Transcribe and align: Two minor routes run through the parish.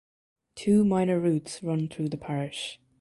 Two 0.55 0.83
minor 0.83 1.19
routes 1.19 1.61
run 1.61 1.87
through 1.87 2.09
the 2.09 2.17
parish. 2.17 2.79